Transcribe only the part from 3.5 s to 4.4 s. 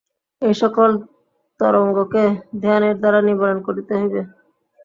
করিতে হইবে।